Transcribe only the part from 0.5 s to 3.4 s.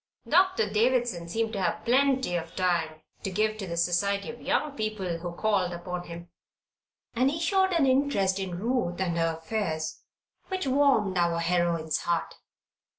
Davison seemed to have plenty of time to